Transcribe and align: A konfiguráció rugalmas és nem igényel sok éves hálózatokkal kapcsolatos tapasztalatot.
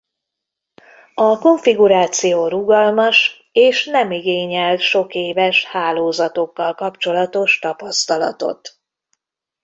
A 1.15 1.37
konfiguráció 1.39 2.47
rugalmas 2.47 3.49
és 3.51 3.85
nem 3.85 4.11
igényel 4.11 4.77
sok 4.77 5.13
éves 5.15 5.65
hálózatokkal 5.65 6.73
kapcsolatos 6.75 7.59
tapasztalatot. 7.59 8.79